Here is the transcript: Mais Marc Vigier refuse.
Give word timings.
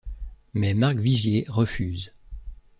Mais 0.55 0.73
Marc 0.73 0.97
Vigier 0.97 1.45
refuse. 1.47 2.11